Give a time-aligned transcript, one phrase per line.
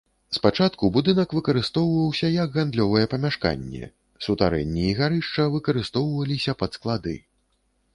[0.35, 3.93] Спачатку будынак выкарыстоўваўся як гандлёвае памяшканне,
[4.29, 7.21] сутарэнні і гарышча выкарыстоўваліся пад склады.